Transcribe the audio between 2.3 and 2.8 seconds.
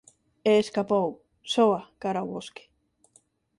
bosque.